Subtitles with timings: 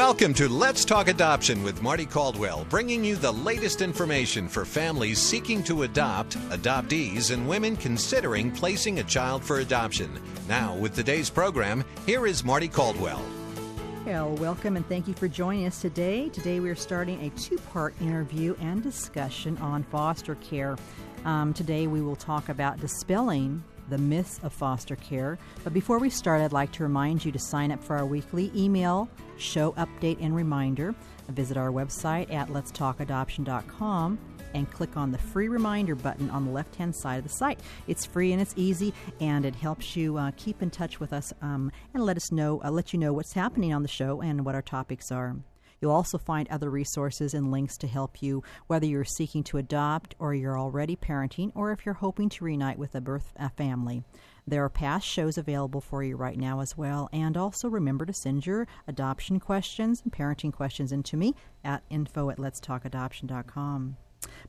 [0.00, 5.18] Welcome to Let's Talk Adoption with Mardie Caldwell, bringing you the latest information for families
[5.18, 10.18] seeking to adopt, adoptees, and women considering placing a child for adoption.
[10.48, 13.22] Now, with today's program, here is Mardie Caldwell.
[14.06, 16.30] Well, welcome and thank you for joining us today.
[16.30, 20.78] Today we are starting a two part interview and discussion on foster care.
[21.26, 25.38] Um, today we will talk about dispelling the myths of foster care.
[25.64, 28.50] But before we start, I'd like to remind you to sign up for our weekly
[28.54, 30.94] email show update and reminder.
[31.28, 34.18] Visit our website at letstalkadoption.com
[34.54, 37.60] and click on the free reminder button on the left hand side of the site.
[37.86, 41.32] It's free and it's easy, and it helps you uh, keep in touch with us
[41.42, 44.44] um, and let us know, uh, let you know what's happening on the show and
[44.44, 45.36] what our topics are.
[45.80, 50.14] You'll also find other resources and links to help you, whether you're seeking to adopt
[50.18, 54.04] or you're already parenting, or if you're hoping to reunite with a birth a family.
[54.46, 57.08] There are past shows available for you right now as well.
[57.12, 61.82] And also remember to send your adoption questions and parenting questions in to me at
[61.88, 63.96] info at letstalkadoption.com.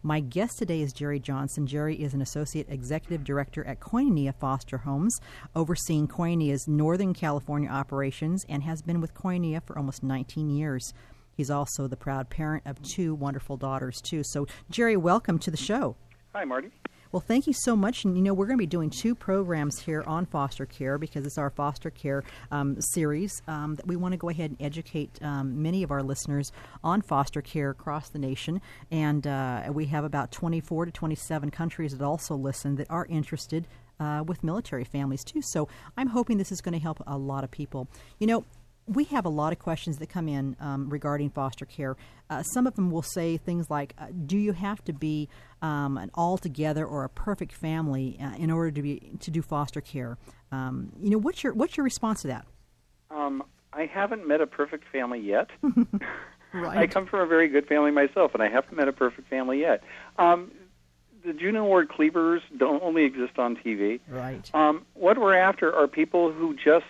[0.04, 1.66] My guest today is Jerry Johnson.
[1.66, 5.20] Jerry is an associate executive director at Koinonia Foster Homes,
[5.56, 10.94] overseeing Koinonia's Northern California operations, and has been with Koinonia for almost 19 years.
[11.36, 14.24] He's also the proud parent of two wonderful daughters, too.
[14.24, 15.96] So, Jerry, welcome to the show.
[16.34, 16.72] Hi, Mardie.
[17.12, 18.06] Well, thank you so much.
[18.06, 21.26] And you know, we're going to be doing two programs here on foster care because
[21.26, 25.20] it's our foster care um, series um, that we want to go ahead and educate
[25.22, 28.62] um, many of our listeners on foster care across the nation.
[28.92, 33.68] And uh, we have about 24 to 27 countries that also listen that are interested
[34.00, 35.42] uh, with military families too.
[35.42, 37.90] So I'm hoping this is going to help a lot of people.
[38.20, 38.46] You know,
[38.92, 41.96] we have a lot of questions that come in um, regarding foster care.
[42.30, 45.30] Uh, some of them will say things like, uh, "Do you have to be
[45.62, 49.82] um, an together or a perfect family uh, in order to be to do foster
[49.82, 50.18] care?"
[50.52, 52.46] Um, you know, what's your what's your response to that?
[53.10, 55.50] Um, I haven't met a perfect family yet.
[56.54, 56.78] right.
[56.78, 59.60] I come from a very good family myself, and I haven't met a perfect family
[59.62, 59.84] yet.
[60.18, 60.52] Um,
[61.24, 64.00] the June and Ward Cleavers don't only exist on TV.
[64.10, 64.50] Right.
[64.54, 66.86] Um, what we're after are people who just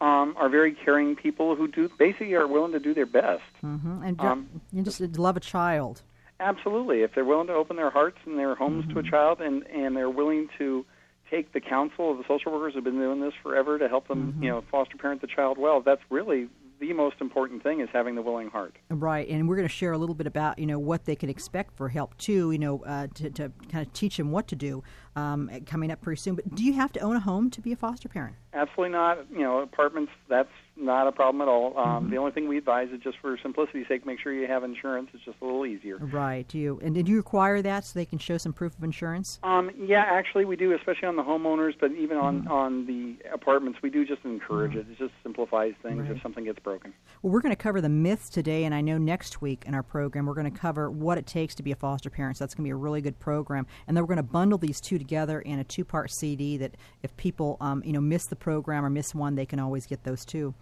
[0.00, 3.42] um, are very caring people who do basically are willing to do their best.
[3.64, 4.02] Mm-hmm.
[4.02, 6.02] And ju- Um, you just love a child.
[6.38, 9.66] Absolutely, if they're willing to open their hearts and their homes to a child, and
[9.68, 10.84] and they're willing to
[11.30, 14.38] take the counsel of the social workers who've been doing this forever to help them,
[14.40, 15.80] you know, foster parent the child well.
[15.80, 16.48] That's really
[16.78, 18.76] the most important thing is having the willing heart.
[18.90, 21.30] Right, and we're going to share a little bit about you know what they can
[21.30, 22.50] expect for help too.
[22.50, 24.84] You know, uh, to, to kind of teach them what to do
[25.16, 26.34] um, coming up pretty soon.
[26.36, 28.36] But do you have to own a home to be a foster parent?
[28.52, 29.30] Absolutely not.
[29.30, 30.12] You know, apartments.
[30.28, 31.76] That's not a problem at all.
[31.78, 34.62] Um, The only thing we advise is just for simplicity's sake, make sure you have
[34.62, 35.08] insurance.
[35.14, 35.96] It's just a little easier.
[35.98, 36.46] Right.
[36.46, 39.38] Do you and did you require that so they can show some proof of insurance?
[39.42, 43.80] Um, yeah, actually, we do, especially on the homeowners, but even on on the apartments,
[43.82, 44.86] we do just encourage it.
[44.90, 46.10] It just simplifies things Right.
[46.16, 46.92] if something gets broken.
[47.22, 49.82] Well, we're going to cover the myths today, and I know next week in our
[49.82, 52.36] program we're going to cover what it takes to be a foster parent.
[52.36, 54.58] So that's going to be a really good program, and then we're going to bundle
[54.58, 56.56] these two together in a two-part CD.
[56.56, 59.86] That if people, um, you know, miss the program or miss one, they can always
[59.86, 60.54] get those two.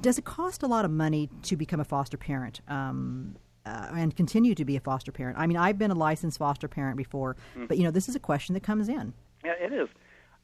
[0.00, 2.60] Does it cost a lot of money to become a foster parent?
[2.68, 5.36] Um, uh, and continue to be a foster parent.
[5.38, 7.36] I mean, I've been a licensed foster parent before,
[7.66, 9.12] but you know, this is a question that comes in.
[9.44, 9.88] Yeah, it is.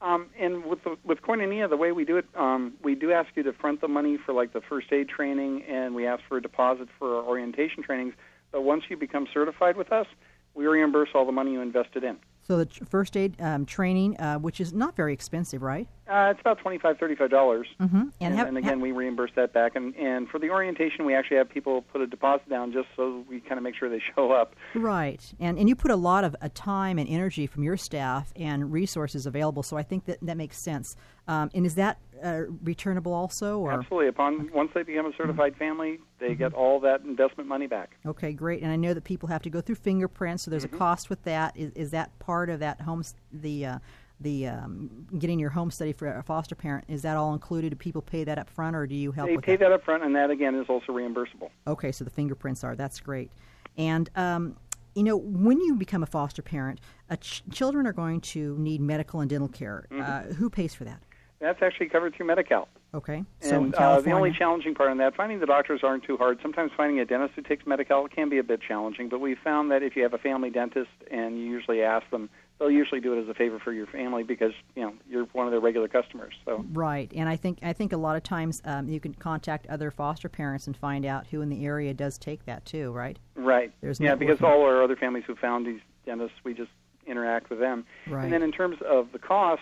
[0.01, 3.29] Um, and with the, with Koinonia, the way we do it, um, we do ask
[3.35, 6.37] you to front the money for like the first aid training, and we ask for
[6.37, 8.13] a deposit for our orientation trainings.
[8.51, 10.05] But once you become certified with us,
[10.53, 12.17] we reimburse all the money you invested in.
[12.47, 15.87] So the first aid um, training, uh, which is not very expensive, right?
[16.07, 17.67] Uh, it's about twenty five, thirty five dollars.
[17.79, 18.09] Mm-hmm.
[18.19, 19.75] And, have- and again, we reimburse that back.
[19.75, 23.23] And, and for the orientation, we actually have people put a deposit down just so
[23.29, 24.55] we kind of make sure they show up.
[24.75, 28.33] Right, and and you put a lot of uh, time and energy from your staff
[28.35, 30.95] and resources available, so I think that that makes sense.
[31.27, 34.07] Um, and is that uh, returnable also, or Absolutely.
[34.07, 36.37] Upon once they become a certified family, they Mm-hmm.
[36.39, 37.97] get all that investment money back.
[38.05, 38.61] okay, great.
[38.63, 40.75] And I know that people have to go through fingerprints, so there's Mm-hmm.
[40.75, 41.55] a cost with that.
[41.57, 43.79] Is, is that part of that home the uh,
[44.21, 46.85] the um, getting your home study for a foster parent?
[46.87, 47.71] Is that all included?
[47.71, 50.03] Do people pay that up front, or do you help They pay that up front,
[50.03, 51.49] and that again is also reimbursable.
[51.67, 52.75] Okay, so the fingerprints are.
[52.75, 53.29] That's great.
[53.77, 54.55] And, um,
[54.95, 56.79] you know, when you become a foster parent,
[57.09, 59.87] uh, ch- children are going to need medical and dental care.
[59.91, 60.01] Mm-hmm.
[60.31, 60.99] Uh, who pays for that?
[61.43, 62.69] That's actually covered through Medi-Cal.
[62.93, 66.15] Okay, so and uh, the only challenging part on that, finding the doctors aren't too
[66.15, 66.39] hard.
[66.41, 69.69] Sometimes finding a dentist who takes Medi-Cal can be a bit challenging, but we found
[69.71, 72.29] that if you have a family dentist and you usually ask them,
[72.59, 75.45] they'll usually do it as a favor for your family because you know you're one
[75.45, 76.33] of their regular customers.
[76.45, 79.67] So Right, and I think I think a lot of times um, you can contact
[79.67, 82.91] other foster parents and find out who in the area does take that too.
[82.91, 83.19] Right.
[83.35, 86.71] right, There's yeah, because all our other families who found these dentists, we just
[87.05, 87.85] interact with them.
[88.07, 88.23] Right.
[88.23, 89.61] And then in terms of the cost,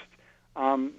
[0.55, 0.93] um,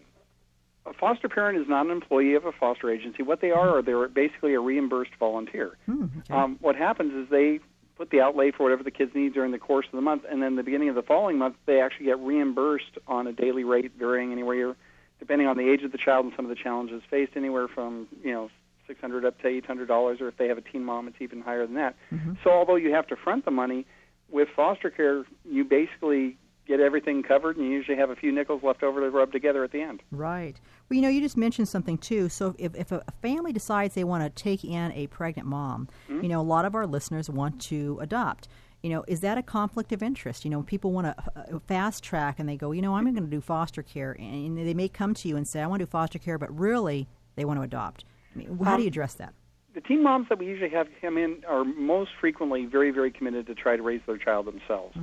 [0.84, 3.22] a foster parent is not an employee of a foster agency.
[3.22, 5.76] What they are, are they're basically a reimbursed volunteer.
[5.86, 6.34] Hmm, okay.
[6.34, 7.60] Um, what happens is they
[7.96, 10.42] put the outlay for whatever the kids need during the course of the month, and
[10.42, 13.92] then the beginning of the following month, they actually get reimbursed on a daily rate,
[13.96, 14.74] varying anywhere,
[15.20, 18.08] depending on the age of the child and some of the challenges faced, anywhere from
[18.24, 18.50] you know
[18.88, 21.64] 600 up to 800 dollars, or if they have a teen mom, it's even higher
[21.64, 21.94] than that.
[22.12, 22.34] Mm-hmm.
[22.42, 23.86] So although you have to front the money,
[24.30, 28.62] with foster care, you basically get everything covered, and you usually have a few nickels
[28.62, 30.02] left over to rub together at the end.
[30.10, 30.60] Right.
[30.88, 32.28] Well, you know, you just mentioned something too.
[32.28, 36.22] So, if, if a family decides they want to take in a pregnant mom, Mm-hmm.
[36.22, 38.48] you know, a lot of our listeners want to adopt.
[38.82, 40.44] You know, is that a conflict of interest?
[40.44, 43.14] You know, people want to uh, fast track and they go, you know, I'm going
[43.14, 45.86] to do foster care, and they may come to you and say, I want to
[45.86, 47.06] do foster care, but really
[47.36, 48.04] they want to adopt.
[48.34, 49.34] I mean, how do you address that?
[49.74, 53.46] the teen moms that we usually have come in are most frequently very, very committed
[53.46, 54.94] to try to raise their child themselves.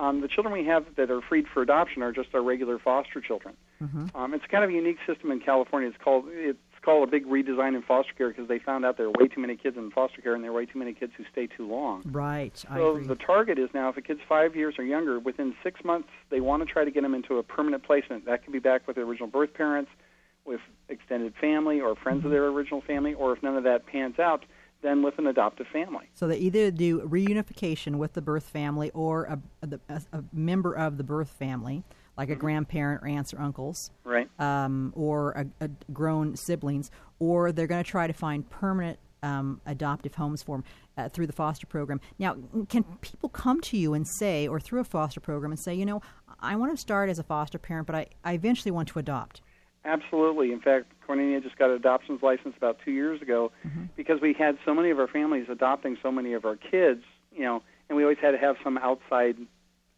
[0.00, 3.20] Um, the children we have that are freed for adoption are just our regular foster
[3.20, 3.54] children.
[4.14, 5.90] Um, it's kind of a unique system in California.
[5.90, 9.06] It's called it's called a big redesign in foster care because they found out there
[9.06, 11.12] are way too many kids in foster care and there are way too many kids
[11.18, 12.02] who stay too long.
[12.06, 12.64] Right.
[12.70, 15.84] I So the target is now if a kid's five years or younger, within six
[15.84, 18.24] months they want to try to get them into a permanent placement.
[18.24, 19.90] That could be back with their original birth parents,
[20.46, 24.18] with extended family or friends of their original family, or if none of that pans
[24.18, 24.46] out,
[24.82, 26.08] then with an adoptive family.
[26.14, 29.38] So they either do reunification with the birth family or a,
[29.88, 31.84] a, a member of the birth family,
[32.16, 34.28] like a grandparent or aunts or uncles, Right.
[34.38, 39.60] um, or a, a grown siblings, or they're going to try to find permanent um,
[39.66, 40.64] adoptive homes for them
[40.96, 42.00] uh, through the foster program.
[42.18, 42.36] Now,
[42.70, 45.84] can people come to you and say, or through a foster program, and say, you
[45.84, 46.00] know,
[46.40, 49.42] I want to start as a foster parent, but I, I eventually want to adopt?
[49.84, 50.52] Absolutely.
[50.52, 53.50] In fact, Koinonia just got an adoptions license about two years ago
[53.96, 57.42] because we had so many of our families adopting so many of our kids, you
[57.42, 59.36] know, and we always had to have some outside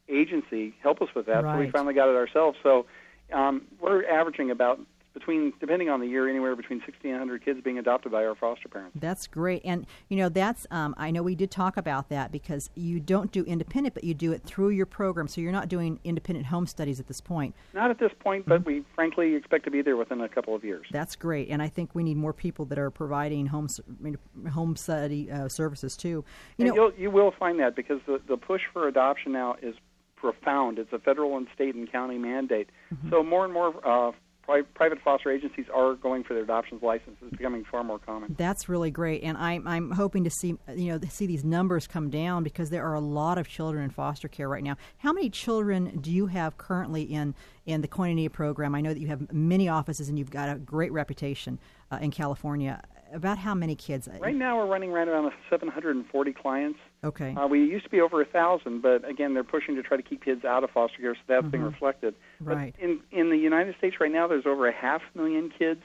[0.08, 1.42] agency help us with that.
[1.42, 2.58] So we finally got it ourselves.
[2.62, 2.86] So
[3.32, 4.80] um, we're averaging about
[5.14, 8.34] between, depending on the year, anywhere between 60 and 100 kids being adopted by our
[8.34, 8.96] foster parents.
[8.98, 9.62] That's great.
[9.64, 13.30] And, you know, that's, um, I know we did talk about that because you don't
[13.30, 15.28] do independent, but you do it through your program.
[15.28, 17.54] So you're not doing independent home studies at this point.
[17.74, 20.64] Not at this point, but we frankly expect to be there within a couple of
[20.64, 20.86] years.
[20.90, 21.48] That's great.
[21.50, 24.18] And I think we need more people that are providing home, s- I mean,
[24.50, 26.24] home study uh, services too.
[26.56, 29.56] You and know, you'll, you will find that because the, the push for adoption now
[29.60, 29.74] is
[30.16, 30.78] profound.
[30.78, 32.70] It's a federal and state and county mandate.
[32.94, 33.10] Mm-hmm.
[33.10, 34.12] So more and more uh,
[34.52, 37.16] pri- private foster agencies are going for their adoptions license.
[37.22, 38.34] It's becoming far more common.
[38.36, 42.10] That's really great, and I'm I'm hoping to see you know see these numbers come
[42.10, 44.76] down because there are a lot of children in foster care right now.
[44.98, 47.34] How many children do you have currently in
[47.66, 48.74] in the Koinonia program?
[48.74, 51.58] I know that you have many offices and you've got a great reputation
[51.90, 52.82] uh, in California.
[53.12, 54.08] About how many kids?
[54.20, 56.78] Right now, we're running right around 740 clients.
[57.04, 57.34] Okay.
[57.34, 60.02] Uh, we used to be over a thousand, but again, they're pushing to try to
[60.02, 62.14] keep kids out of foster care, so that's being reflected.
[62.14, 62.48] Mm-hmm.
[62.48, 62.74] Right.
[62.78, 65.82] But in in the United States right now, there's over a half million kids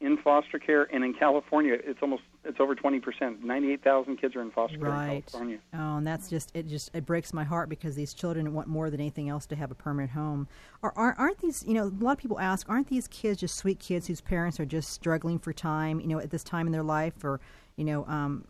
[0.00, 3.44] in foster care, and in California, it's almost it's over 20 percent.
[3.44, 5.58] 98,000 kids are in foster care in California.
[5.74, 6.66] Oh, and that's just it.
[6.66, 9.70] Just it breaks my heart because these children want more than anything else to have
[9.70, 10.48] a permanent home.
[10.82, 11.64] Are, are aren't these?
[11.64, 14.58] You know, a lot of people ask, aren't these kids just sweet kids whose parents
[14.58, 16.00] are just struggling for time?
[16.00, 17.38] You know, at this time in their life, or
[17.76, 18.46] you know, um,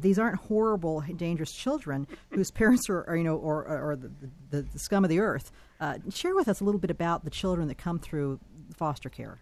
[0.00, 4.10] these aren't horrible, dangerous children whose parents are, are you know, or or the,
[4.50, 5.52] the, the scum of the earth.
[5.80, 8.40] Uh, share with us a little bit about the children that come through
[8.76, 9.38] foster care.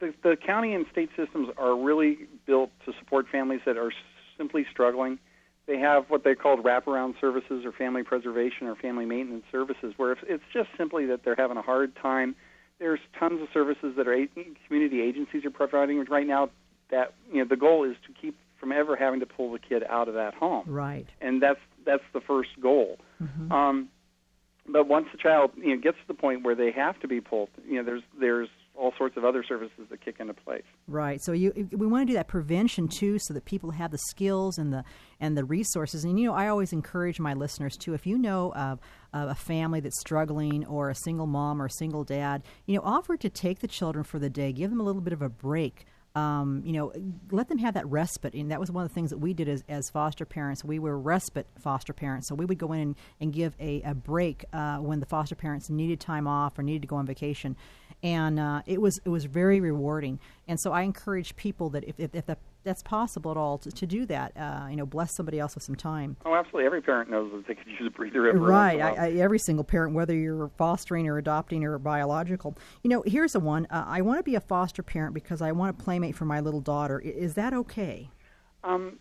[0.00, 3.92] The, the county and state systems are really built to support families that are
[4.36, 5.18] simply struggling.
[5.66, 10.12] They have what they call wraparound services or family preservation or family maintenance services, where
[10.12, 12.36] if it's just simply that they're having a hard time.
[12.78, 14.26] There's tons of services that are
[14.66, 16.50] community agencies are providing right now.
[16.90, 19.82] That you know, the goal is to keep from ever having to pull the kid
[19.88, 21.06] out of that home Right.
[21.20, 22.98] and that's that's the first goal.
[23.50, 23.88] Um,
[24.68, 27.20] but once the child you know gets to the point where they have to be
[27.20, 30.64] pulled, you know, there's there's all sorts of other services that kick into place.
[30.88, 31.22] Right.
[31.22, 34.58] So you we want to do that prevention too, so that people have the skills
[34.58, 34.82] and the
[35.20, 36.02] and the resources.
[36.04, 37.94] And you know, I always encourage my listeners too.
[37.94, 38.80] If you know of,
[39.14, 42.82] of a family that's struggling, or a single mom or a single dad, you know,
[42.84, 45.28] offer to take the children for the day, give them a little bit of a
[45.28, 45.86] break.
[46.16, 46.92] Um, you know,
[47.30, 48.32] let them have that respite.
[48.32, 50.64] And that was one of the things that we did as, as foster parents.
[50.64, 52.26] We were respite foster parents.
[52.26, 55.34] So we would go in and, and give a, a break uh, when the foster
[55.34, 57.54] parents needed time off or needed to go on vacation.
[58.02, 60.18] And uh, it was it was very rewarding.
[60.48, 63.70] And so I encourage people that if, if, if that, that's possible at all to,
[63.70, 66.16] to do that, uh, you know, bless somebody else with some time.
[66.26, 66.66] Oh, absolutely.
[66.66, 68.78] Every parent knows that they could use a breather every Right.
[68.80, 69.10] once in a I.
[69.10, 72.56] I, every single parent, whether you're fostering or adopting or biological.
[72.82, 73.66] You know, here's a one.
[73.70, 76.40] Uh, I want to be a foster parent because I want a playmate for my
[76.40, 77.00] little daughter.
[77.02, 78.10] I- Is that okay?
[78.64, 78.98] Um,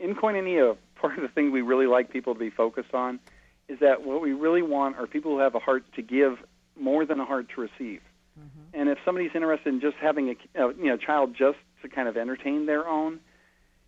[0.00, 3.20] in Koinonia, part of the thing we really like people to be focused on
[3.68, 6.38] is that what we really want are people who have a heart to give
[6.78, 8.00] more than a heart to receive.
[8.36, 8.50] And
[8.80, 12.08] and if somebody's interested in just having a uh, you know child just to kind
[12.08, 13.20] of entertain their own,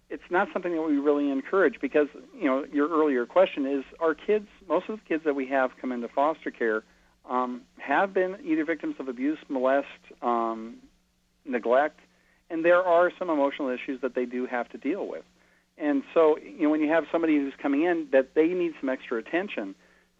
[0.09, 2.07] it's not something that we really encourage because
[2.39, 5.71] you know your earlier question is our kids most of the kids that we have
[5.81, 6.85] come into foster care
[7.29, 9.87] um, have been either victims of abuse, molest,
[10.23, 10.77] um,
[11.45, 11.99] neglect,
[12.51, 15.25] and there are some emotional issues that they do have to deal with.
[15.79, 18.89] And so, you know, when you have somebody who's coming in that they need some
[18.89, 19.75] extra attention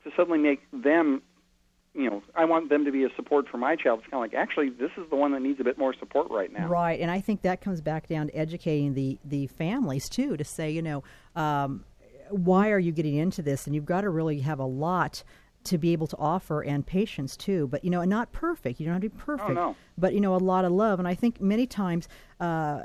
[0.05, 1.23] to suddenly make them,
[1.97, 4.01] you know, I want them to be a support for my child.
[4.01, 6.31] It's kind of like, actually, this is the one that needs a bit more support
[6.31, 6.69] right now.
[6.69, 10.45] Right, and I think that comes back down to educating the the families too to
[10.45, 11.03] say, you know,
[11.35, 11.85] um,
[12.31, 13.67] why are you getting into this?
[13.67, 15.25] And you've got to really have a lot
[15.65, 18.93] to be able to offer and patience too but you know not perfect you don't
[18.93, 19.77] have to be perfect oh, no.
[19.99, 22.83] but you know a lot of love and i think many times uh,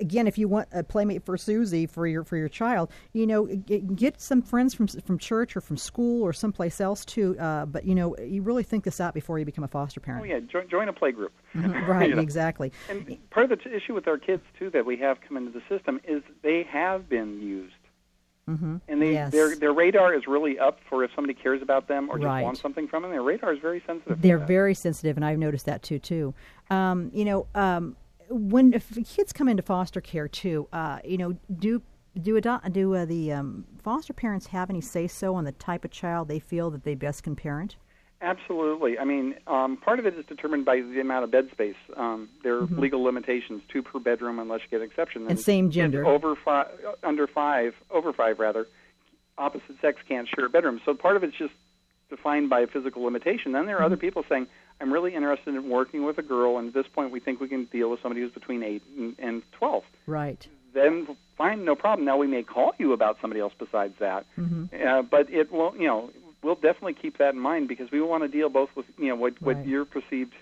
[0.00, 3.46] again, if you want a playmate for Susie for your for your child, you know,
[3.46, 7.38] get, some friends from from church or from school or someplace else too.
[7.38, 10.24] Uh, but you know, you really think this out before you become a foster parent.
[10.24, 11.32] Oh yeah, join, join a play group.
[11.54, 11.90] Mm-hmm.
[11.90, 12.20] right, you know?
[12.20, 12.72] exactly.
[12.90, 15.62] And part of the issue with our kids too that we have come into the
[15.68, 17.74] system is they have been used.
[18.48, 18.76] Mm-hmm.
[18.88, 19.32] And they, yes.
[19.32, 22.42] their their radar is really up for if somebody cares about them or just right.
[22.42, 23.12] wants something from them.
[23.12, 24.20] Their radar is very sensitive.
[24.20, 25.98] They're very sensitive, and I've noticed that too.
[25.98, 26.34] Too,
[26.68, 27.96] um, you know, um,
[28.34, 31.82] when if kids come into foster care too, uh, you know, do
[32.20, 35.84] do ado- do uh, the um, foster parents have any say so on the type
[35.84, 37.76] of child they feel that they best can parent?
[38.22, 38.98] Absolutely.
[38.98, 41.74] I mean, um, part of it is determined by the amount of bed space.
[41.96, 42.78] Um, there are Mm-hmm.
[42.80, 45.26] legal limitations: two per bedroom, unless you get an exception.
[45.28, 46.06] And same gender.
[46.06, 46.68] Over five,
[47.02, 48.66] under five, over five rather,
[49.36, 50.80] opposite sex can't share a bedroom.
[50.86, 51.52] So part of it's just
[52.08, 53.52] defined by a physical limitation.
[53.52, 53.86] Then there are Mm-hmm.
[53.86, 54.46] other people saying,
[54.80, 57.48] "I'm really interested in working with a girl, and at this point, we think we
[57.48, 60.46] can deal with somebody who's between eight and, and 12." Right.
[60.72, 62.04] Then fine, no problem.
[62.04, 64.86] Now we may call you about somebody else besides that, Mm-hmm.
[64.86, 66.10] uh, but it will, you know,
[66.42, 69.14] we'll definitely keep that in mind because we want to deal both with, you know,
[69.16, 69.56] what Right.
[69.58, 70.34] what your perceived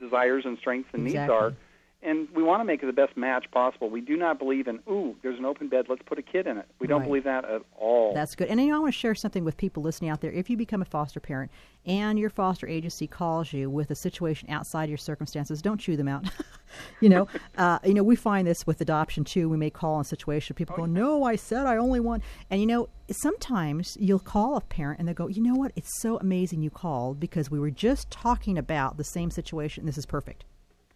[0.00, 1.34] desires and strengths and Exactly.
[1.34, 1.54] needs are,
[2.02, 3.88] and we want to make it the best match possible.
[3.88, 6.58] We do not believe in, ooh, there's an open bed, let's put a kid in
[6.58, 6.66] it.
[6.80, 7.06] We don't Right.
[7.08, 8.12] believe that at all.
[8.14, 8.48] That's good.
[8.48, 10.32] And you know, I want to share something with people listening out there.
[10.32, 11.50] If you become a foster parent
[11.86, 16.08] and your foster agency calls you with a situation outside your circumstances, don't chew them
[16.08, 16.24] out.
[17.00, 19.48] you know, uh, you know, we find this with adoption too.
[19.48, 22.60] We may call in a situation, people go, "No, I said I only want." And
[22.60, 25.72] you know, sometimes you'll call a parent and they'll go, "You know what?
[25.76, 29.86] It's so amazing you called because we were just talking about the same situation.
[29.86, 30.44] This is perfect."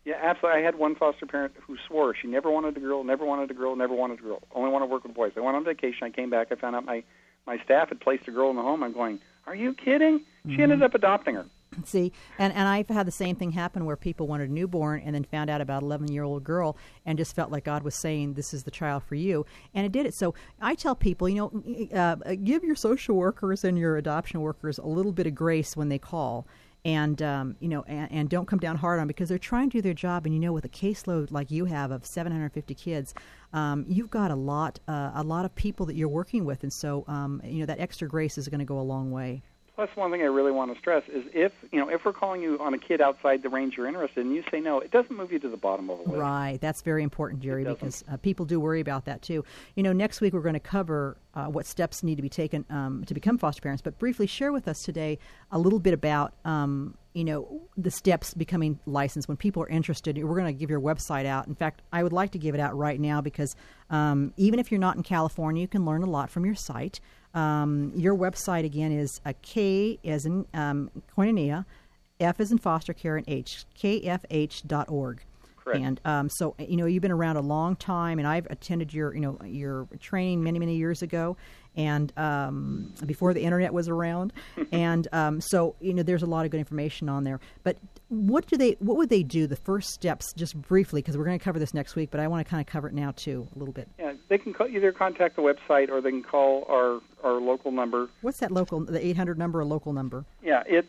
[0.07, 0.61] Yeah, absolutely.
[0.61, 3.55] I had one foster parent who swore she never wanted a girl, never wanted a
[3.55, 4.41] girl, never wanted a girl.
[4.55, 5.33] Only wanted to work with boys.
[5.37, 6.05] I went on vacation.
[6.07, 6.47] I came back.
[6.53, 7.03] I found out my
[7.45, 8.85] my staff had placed a girl in the home.
[8.85, 10.25] I'm going, are you kidding?
[10.49, 11.47] She ended up adopting her.
[11.85, 15.15] See, and, and I've had the same thing happen where people wanted a newborn and
[15.15, 18.35] then found out about 11 year old girl and just felt like God was saying,
[18.35, 19.45] This is the child for you.
[19.75, 20.15] And it did it.
[20.15, 24.79] So I tell people, you know, uh, give your social workers and your adoption workers
[24.79, 26.47] a little bit of grace when they call.
[26.87, 29.79] And um, you know, and, and don't come down hard on because they're trying to
[29.79, 30.25] do their job.
[30.25, 33.13] And you know, with a caseload like you have of 750 kids,
[33.53, 36.73] um, you've got a lot, uh, a lot of people that you're working with, and
[36.73, 39.43] so um, you know that extra grace is going to go a long way.
[39.77, 42.41] Plus, one thing I really want to stress is if you know if we're calling
[42.41, 45.15] you on a kid outside the range you're interested in, you say no, it doesn't
[45.15, 46.19] move you to the bottom of the list.
[46.19, 49.45] Right, that's very important, Jerry, because uh, people do worry about that too.
[49.75, 52.65] You know, next week we're going to cover uh, what steps need to be taken
[52.71, 53.83] um, to become foster parents.
[53.83, 55.19] But briefly, share with us today
[55.53, 60.17] a little bit about um, you know the steps becoming licensed when people are interested.
[60.17, 61.49] We're going to give your website out.
[61.49, 63.55] In fact, I would like to give it out right now because
[63.91, 66.99] um, even if you're not in California, you can learn a lot from your site.
[67.37, 71.67] Um, your website again is a K as in um, koinonia,
[72.19, 75.23] F as in foster care, and H, kfh.org.
[75.67, 75.81] Correct.
[75.81, 79.15] And um, so, you know, you've been around a long time, and I've attended your,
[79.15, 81.37] you know, your training many, many years ago,
[81.75, 84.33] and um, before the internet was around.
[84.73, 87.41] and um, so, you know, there's a lot of good information on there.
[87.65, 87.79] But
[88.09, 88.77] what do they?
[88.79, 89.47] What would they do?
[89.47, 92.11] The first steps, just briefly, because we're going to cover this next week.
[92.11, 93.89] But I want to kind of cover it now too, a little bit.
[93.99, 97.73] Yeah, they can call, either contact the website or they can call our our local
[97.73, 98.09] number.
[98.21, 98.81] What's that local?
[98.85, 100.25] The 800 number, a local number.
[100.43, 100.89] Yeah, it's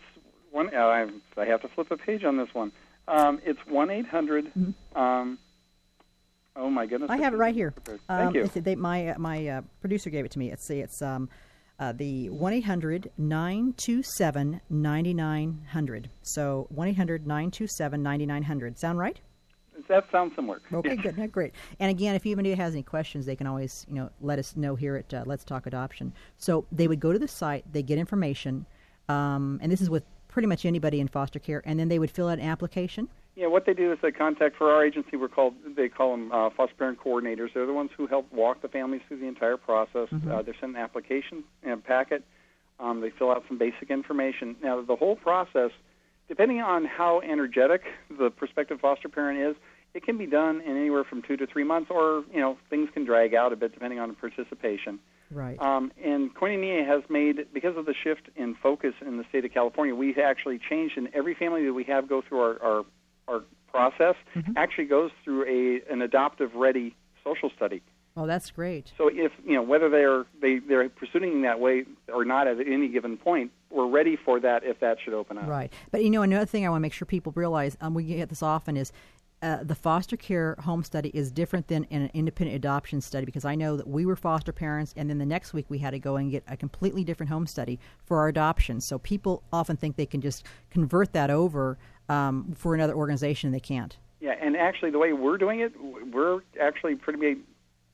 [0.52, 0.70] one.
[0.76, 1.08] Uh, I,
[1.38, 2.72] I have to flip a page on this one.
[3.08, 4.52] Um, it's one eight hundred.
[4.96, 5.40] Um,
[6.56, 7.10] oh my goodness!
[7.10, 7.22] Mm-hmm.
[7.22, 7.74] I have it right here.
[7.86, 8.44] Thank Um, you.
[8.44, 10.52] it's- they, my uh, my uh, producer gave it to me.
[10.52, 11.30] It's it's um,
[11.80, 16.10] uh, the 1 800 927 9900.
[16.22, 18.80] So 1 800 927 9900.
[18.80, 19.20] Sound right?
[19.88, 20.60] That sounds similar.
[20.74, 21.02] Okay, Yeah.
[21.04, 21.54] good, no, great.
[21.80, 24.76] And again, if anybody has any questions, they can always you know let us know
[24.76, 26.14] here at uh, Let's Talk Adoption.
[26.38, 28.66] So they would go to the site, they get information,
[29.08, 32.10] um, and this is with pretty much anybody in foster care, and then they would
[32.12, 33.08] fill out an application.
[33.38, 35.16] Yeah, what they do is they contact for our agency.
[35.16, 37.54] We're called they call them uh, foster parent coordinators.
[37.54, 40.08] They're the ones who help walk the families through the entire process.
[40.12, 42.24] Uh, they're sent an application and packet.
[42.80, 44.56] Um, they fill out some basic information.
[44.64, 45.70] Now, the whole process,
[46.28, 49.56] depending on how energetic the prospective foster parent is,
[49.94, 52.90] it can be done in anywhere from two to three months, or you know things
[52.92, 54.98] can drag out a bit depending on participation.
[55.30, 55.60] Right.
[55.60, 59.54] Um, and Koinonia has made, because of the shift in focus in the state of
[59.54, 62.86] California, we've actually changed, and every family that we have go through our, our,
[63.28, 64.54] our process Mm-hmm.
[64.56, 67.82] actually goes through a an adoptive ready social study.
[68.16, 68.92] Oh, that's great.
[68.98, 72.88] So if you know whether they're they they're pursuing that way or not at any
[72.88, 75.48] given point, we're ready for that if that should open up.
[75.48, 75.72] Right.
[75.92, 78.30] But you know, another thing I want to make sure people realize, um, we get
[78.30, 78.92] this often, is
[79.44, 83.54] uh, the foster care home study is different than an independent adoption study because I
[83.54, 86.16] know that we were foster parents, and then the next week we had to go
[86.16, 88.82] and get a completely different home study for our adoption.
[88.82, 91.78] So people often think they can just convert that over
[92.10, 93.98] um, for another organization, they can't.
[94.20, 95.74] Yeah, and actually, the way we're doing it,
[96.12, 97.38] we're actually pretty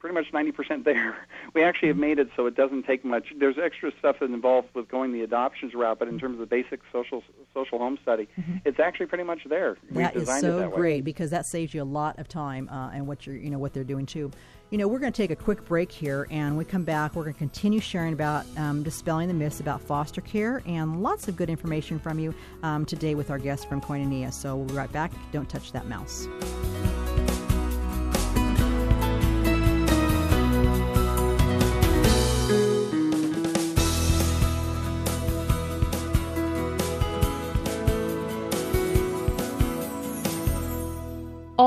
[0.04, 1.16] pretty much 90% there.
[1.54, 3.28] We actually have made it so it doesn't take much.
[3.38, 6.48] There's extra stuff that's involved with going the adoptions route, but in terms of the
[6.48, 7.22] basic social
[7.54, 8.28] social home study,
[8.66, 9.78] it's actually pretty much there.
[9.92, 13.06] That is so that great because that saves you a lot of time uh, and
[13.06, 14.32] what you're, you know, what they're doing too.
[14.72, 17.26] You know, we're going to take a quick break here, and we come back, we're
[17.26, 21.36] going to continue sharing about um, dispelling the myths about foster care and lots of
[21.36, 22.34] good information from you
[22.64, 24.34] um, today with our guest from Koinonia.
[24.34, 25.12] So we'll be right back.
[25.32, 26.28] Don't touch that mouse.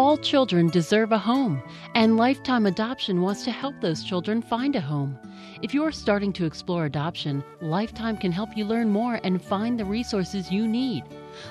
[0.07, 1.61] All children deserve a home,
[1.97, 5.19] and Lifetime Adoption wants to help those children find a home.
[5.63, 9.85] If you're starting to explore adoption, Lifetime can help you learn more and find the
[9.85, 11.03] resources you need.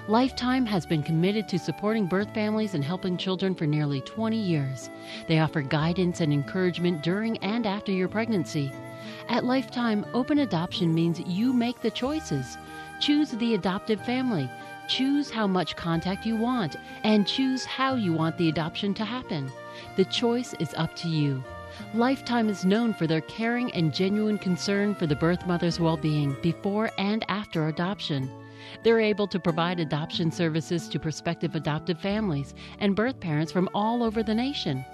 [0.08, 4.90] Lifetime has been committed to supporting birth families and helping children for nearly 20 years.
[5.28, 8.72] They offer guidance and encouragement during and after your pregnancy.
[9.28, 12.58] At Lifetime, open adoption means you make the choices.
[13.02, 14.50] Choose the adoptive family.
[14.88, 19.52] Choose how much contact you want and choose how you want the adoption to happen.
[19.96, 21.44] The choice is up to you.
[21.94, 26.38] Lifetime is known for their caring and genuine concern for the birth mother's well being
[26.42, 28.32] before and after adoption.
[28.84, 34.04] They're able to provide adoption services to prospective adoptive families and birth parents from all
[34.04, 34.86] over the nation.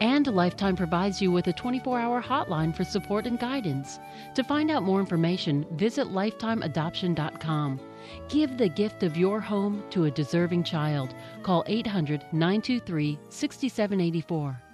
[0.00, 3.98] And Lifetime provides you with a 24 hour hotline for support and guidance.
[4.34, 7.80] To find out more information, visit lifetimeadoption.com.
[8.28, 11.14] Give the gift of your home to a deserving child.
[11.42, 14.65] Call 800 923 6784.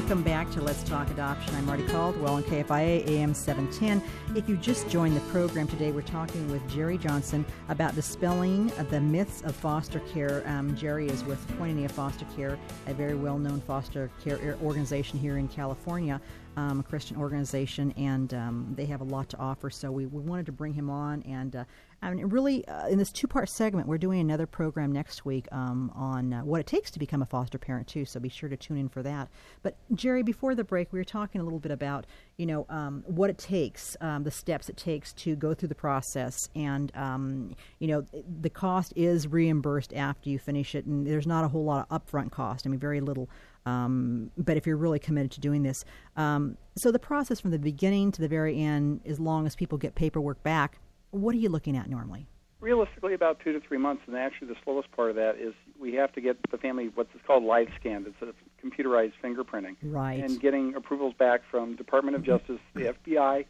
[0.00, 1.54] Welcome back to Let's Talk Adoption.
[1.54, 4.02] I'm Mardie Caldwell on KFIA AM 710.
[4.34, 8.98] If you just joined the program today, we're talking with Jerry Johnson about dispelling the
[8.98, 10.42] myths of foster care.
[10.46, 15.36] Um, Jerry is with Koinonia Foster Care, a very well known foster care organization here
[15.36, 16.18] in California,
[16.56, 19.68] um, a Christian organization, and um, they have a lot to offer.
[19.68, 21.64] So we, we wanted to bring him on and uh,
[22.02, 25.46] I mean, really, uh, in this two part segment, we're doing another program next week
[25.52, 28.06] um, on uh, what it takes to become a foster parent, too.
[28.06, 29.28] So be sure to tune in for that.
[29.62, 32.06] But, Jerry, before the break, we were talking a little bit about,
[32.38, 35.74] you know, um, what it takes, um, the steps it takes to go through the
[35.74, 36.48] process.
[36.54, 38.06] And, um, you know,
[38.40, 42.06] the cost is reimbursed after you finish it, and there's not a whole lot of
[42.06, 42.66] upfront cost.
[42.66, 43.28] I mean, very little.
[43.66, 45.84] Um, but if you're really committed to doing this,
[46.16, 49.76] um, so the process from the beginning to the very end, as long as people
[49.76, 50.78] get paperwork back,
[51.10, 52.26] what are you looking at normally?
[52.60, 55.94] Realistically, about two to three months, and actually the slowest part of that is we
[55.94, 58.06] have to get the family what's called live scanned.
[58.06, 58.34] It's a
[58.66, 60.22] computerized fingerprinting, Right.
[60.22, 63.46] and getting approvals back from Department of Justice, the FBI,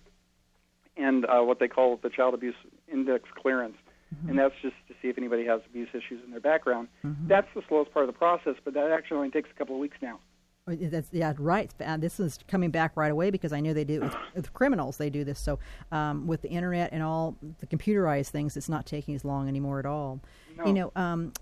[0.96, 2.54] and uh, what they call the Child Abuse
[2.90, 3.76] Index clearance.
[4.28, 6.88] And that's just to see if anybody has abuse issues in their background.
[7.04, 9.80] That's the slowest part of the process, but that actually only takes a couple of
[9.80, 10.18] weeks now.
[10.70, 11.72] Oh, That's yeah, right.
[11.84, 14.52] Uh, this is coming back right away because I know they do it with, with
[14.52, 14.96] criminals.
[14.96, 15.42] They do this.
[15.44, 15.58] So
[15.92, 19.78] um, with the internet and all the computerized things, it's not taking as long anymore
[19.78, 20.20] at all.
[20.66, 21.32] You know, um,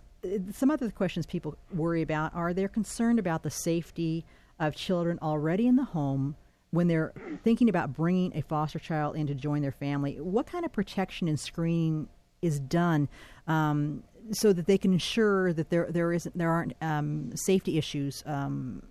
[0.52, 4.24] some other questions people worry about are they're concerned about the safety
[4.60, 6.36] of children already in the home
[6.70, 7.12] when they're
[7.42, 10.20] thinking about bringing a foster child in to join their family.
[10.20, 12.08] What kind of protection and screening
[12.42, 13.08] is done
[13.46, 18.22] um, so that they can ensure that there there isn't there aren't um, safety issues
[18.26, 18.82] um,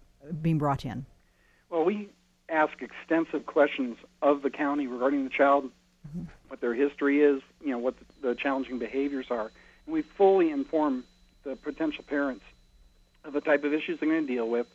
[0.41, 1.05] being brought in?
[1.69, 2.09] Well, we
[2.49, 5.65] ask extensive questions of the county regarding the child,
[6.07, 6.25] mm-hmm.
[6.47, 9.51] what their history is, you know, what the, challenging behaviors are,
[9.85, 11.03] and we fully inform
[11.43, 12.43] the potential parents
[13.25, 14.67] of the type of issues they're going to deal with,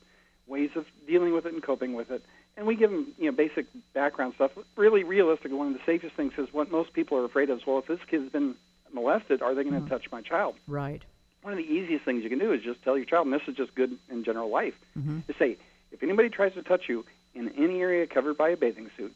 [0.46, 2.22] ways of dealing with it and coping with it,
[2.56, 4.50] and we give them, you know, basic background stuff.
[4.76, 5.52] Really realistic.
[5.52, 7.58] One of the safest things is what most people are afraid of.
[7.58, 8.54] Is, well, if this kid's been
[8.92, 9.88] molested, are they going to mm-hmm.
[9.88, 10.56] touch my child?
[10.66, 11.02] Right.
[11.42, 13.42] One of the easiest things you can do is just tell your child, and this
[13.48, 15.20] is just good in general life, Mm-hmm.
[15.26, 15.56] to say,
[15.90, 19.14] if anybody tries to touch you in any area covered by a bathing suit,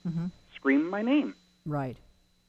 [0.55, 1.35] scream my name.
[1.65, 1.97] Right.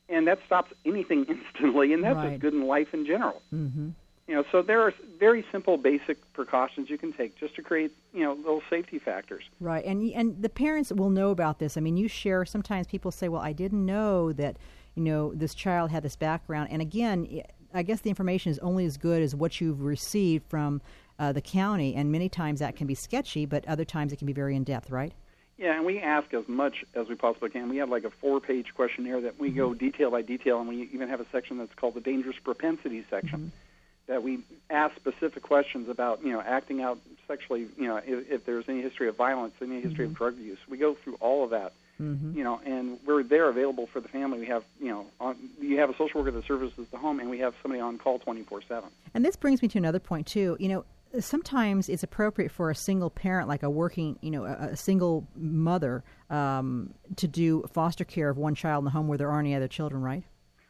[0.09, 2.29] And that stops anything instantly, and that's Right.
[2.31, 3.41] just good in life in general.
[3.53, 3.89] Mm-hmm.
[4.27, 7.91] You know, so there are very simple, basic precautions you can take just to create,
[8.13, 9.43] you know, little safety factors.
[9.61, 11.77] Right, and and the parents will know about this.
[11.77, 12.43] I mean, you share.
[12.43, 14.57] Sometimes people say, "Well, I didn't know that,
[14.95, 17.25] you know, this child had this background." And again,
[17.73, 20.81] i- guess the information is only as good as what you've received from
[21.19, 24.27] uh, the county, and many times that can be sketchy, but other times it can
[24.27, 24.89] be very in depth.
[24.89, 25.13] Right?
[25.57, 27.67] Yeah, and we ask as much as we possibly can.
[27.69, 29.79] We have like a four-page questionnaire that we go mm-hmm.
[29.79, 33.39] detail by detail, and we even have a section that's called the dangerous propensity section
[33.39, 34.11] mm-hmm.
[34.11, 38.45] that we ask specific questions about, you know, acting out sexually, you know, if, if
[38.45, 40.17] there's any history of violence, any history of mm-hmm.
[40.17, 40.59] drug use.
[40.69, 44.39] We go through all of that, you know, and we're there available for the family.
[44.39, 47.29] We have, you know, on, you have a social worker that services the home, and
[47.29, 48.83] we have somebody on call 24/7.
[49.13, 50.57] And this brings me to another point too.
[50.59, 50.85] You know,
[51.19, 55.27] sometimes it's appropriate for a single parent, like a working, you know, a, a single
[55.35, 59.47] mother, um, to do foster care of one child in the home where there aren't
[59.47, 60.01] any other children.
[60.01, 60.23] Right?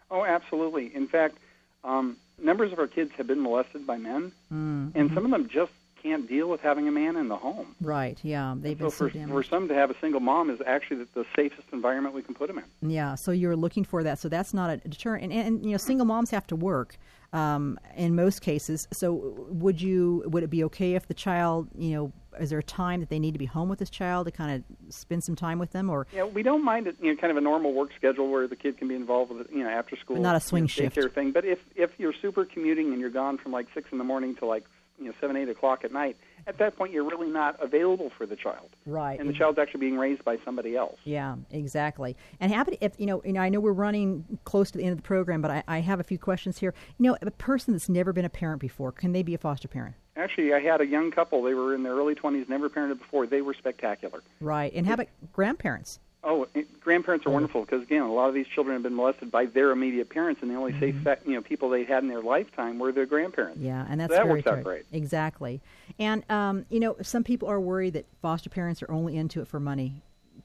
[0.09, 0.95] Oh, absolutely.
[0.95, 1.37] In fact,
[1.83, 4.97] um, numbers of our kids have been molested by men, Mm-hmm.
[4.97, 5.71] and some of them just
[6.07, 7.75] can't deal with having a man in the home.
[7.81, 8.17] Right.
[8.23, 8.55] Yeah.
[8.57, 9.31] They've been So for, damaged.
[9.31, 12.33] for some to have a single mom is actually the, the safest environment we can
[12.35, 12.89] put them in.
[12.89, 14.19] Yeah, so you're looking for that.
[14.19, 15.23] So that's not a deterrent.
[15.23, 16.97] And, and you know, single moms have to work
[17.33, 18.87] um, in most cases.
[18.93, 19.11] So
[19.49, 22.99] would you would it be okay if the child, you know, is there a time
[22.99, 25.57] that they need to be home with this child to kind of spend some time
[25.59, 27.89] with them, or Yeah, we don't mind it, you know, kind of a normal work
[27.97, 30.35] schedule where the kid can be involved with, it, you know, after school, But not
[30.35, 31.15] a swing you know, shift.
[31.15, 31.31] thing.
[31.31, 34.35] But if if you're super commuting and you're gone from like six in the morning
[34.35, 34.63] to like
[34.99, 38.25] you know seven eight o'clock at night, at that point you're really not available for
[38.25, 39.19] the child, right?
[39.19, 40.97] and the child's actually being raised by somebody else.
[41.03, 42.15] Yeah, exactly.
[42.39, 44.91] And happy if you know, you know, I know we're running close to the end
[44.93, 46.73] of the program, but I, I have a few questions here.
[46.97, 49.67] You know, a person that's never been a parent before, can they be a foster
[49.67, 49.95] parent?
[50.15, 51.43] Actually, I had a young couple.
[51.43, 53.27] They were in their early 20s, never parented before.
[53.27, 54.23] They were spectacular.
[54.41, 54.73] Right.
[54.73, 55.99] And how about grandparents?
[56.23, 56.47] Oh,
[56.81, 59.71] grandparents are wonderful because again, a lot of these children have been molested by their
[59.71, 62.79] immediate parents, and the only safe, fa- you know, people they had in their lifetime
[62.79, 63.59] were their grandparents.
[63.59, 64.85] Yeah, and that's that very works out great.
[64.91, 65.61] Exactly.
[65.99, 69.47] And um, you know, some people are worried that foster parents are only into it
[69.47, 70.01] for money.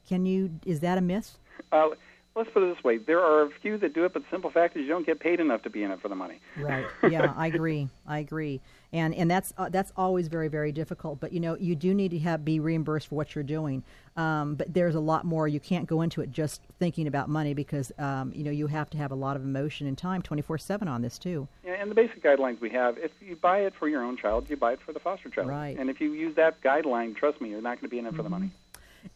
[0.08, 0.50] Can you?
[0.66, 1.38] Is that a myth?
[1.72, 1.90] Uh,
[2.35, 4.51] let's put it this way: there are a few that do it, but the simple
[4.51, 6.40] fact is you don't get paid enough to be in it for the money.
[6.57, 6.87] Right.
[7.11, 7.88] Yeah, I agree.
[8.07, 8.61] I agree.
[8.92, 11.21] And and that's uh, that's always very very difficult.
[11.21, 13.83] But you know, you do need to have be reimbursed for what you're doing.
[14.16, 15.49] Um, but there's a lot more.
[15.49, 18.88] You can't go into it just thinking about money because um, you know you have
[18.90, 21.49] to have a lot of emotion and time 24 seven on this too.
[21.64, 24.49] Yeah, and the basic guidelines we have: if you buy it for your own child,
[24.49, 25.49] you buy it for the foster child.
[25.49, 25.77] Right.
[25.79, 28.14] And if you use that guideline, trust me, you're not going to be in it
[28.14, 28.53] for the money.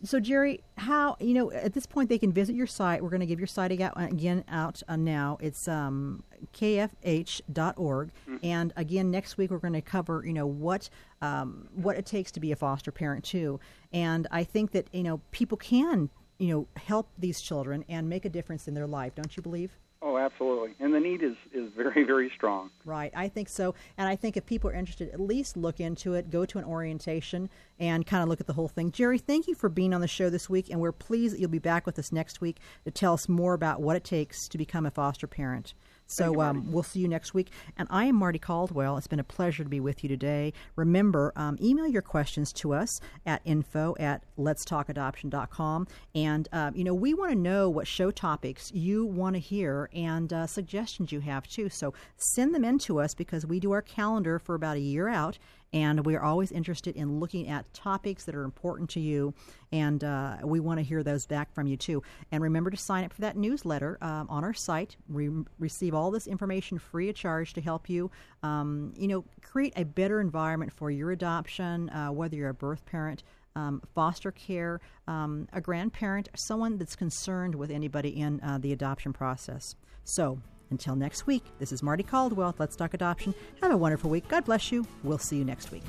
[0.03, 3.03] So Jerry, how you know at this point they can visit your site.
[3.03, 5.39] We're going to give your site ag- again out uh, now.
[5.41, 6.23] It's um,
[6.53, 8.11] kfh.org,
[8.43, 10.89] and again next week we're going to cover you know what
[11.23, 13.61] um, what it takes to be a foster parent too.
[13.93, 18.25] And I think that you know people can you know help these children and make
[18.25, 19.15] a difference in their life.
[19.15, 19.79] Don't you believe?
[20.27, 20.75] Absolutely.
[20.81, 22.71] And the need is is very very strong.
[22.85, 23.75] Right, I think so.
[23.97, 26.65] And I think if people are interested, at least look into it, go to an
[26.65, 28.91] orientation, and kind of look at the whole thing.
[28.91, 31.49] Jerry, thank you for being on the show this week, and we're pleased that you'll
[31.49, 34.59] be back with us next week to tell us more about what it takes to
[34.59, 35.75] become a foster parent.
[36.07, 37.51] So um, we'll see you next week.
[37.77, 38.97] And I am Mardie Caldwell.
[38.97, 40.53] It's been a pleasure to be with you today.
[40.77, 45.89] Remember, um, email your questions to us at info at letstalkadoption.com.
[46.15, 49.91] And, um, you know, we want to know what show topics you want to hear
[49.93, 51.69] and uh, suggestions you have, too.
[51.69, 55.09] So send them in to us because we do our calendar for about a year
[55.09, 55.39] out.
[55.73, 59.35] And we are always interested in looking at topics that are important to you,
[59.73, 62.03] and uh, we want to hear those back from you too.
[62.31, 64.97] And remember to sign up for that newsletter um, on our site.
[65.09, 68.11] We receive all this information free of charge to help you,
[68.43, 72.85] um, you know, create a better environment for your adoption, uh, whether you're a birth
[72.87, 73.23] parent.
[73.55, 79.15] Um, foster care, um, a grandparent, someone that's concerned with anybody in uh, the adoption
[79.15, 79.77] process.
[80.05, 82.49] So, until next week, this is Mardie Caldwell.
[82.49, 83.35] with Let's Talk Adoption.
[83.63, 84.29] Have a wonderful week.
[84.29, 84.87] God bless you.
[85.03, 85.83] We'll see you next week.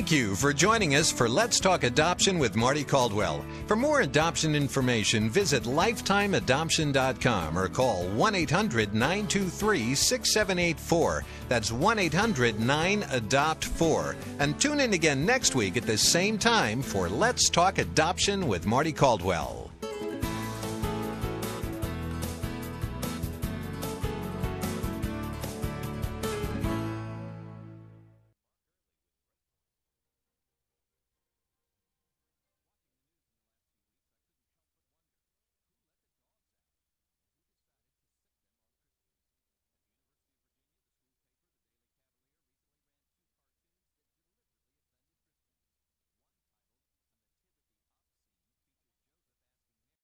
[0.00, 3.44] Thank you for joining us for Let's Talk Adoption with Mardie Caldwell.
[3.66, 11.24] For more adoption information, visit lifetimeadoption.com or call 1 800 923 6784.
[11.50, 14.16] That's 1 800 9 Adopt 4.
[14.38, 18.64] And tune in again next week at the same time for Let's Talk Adoption with
[18.64, 19.69] Mardie Caldwell.